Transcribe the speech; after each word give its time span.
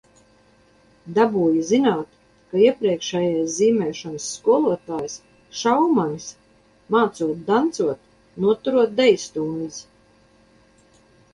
Dabūja 1.15 1.65
zināt, 1.65 2.15
ka 2.53 2.61
iepriekšējais 2.61 3.51
zīmēšanas 3.57 4.29
skolotājs, 4.37 5.17
Šaumanis, 5.59 6.25
mācot 6.95 7.43
dancot, 7.51 8.07
noturot 8.47 8.97
deju 9.01 9.21
stundas. 9.25 9.79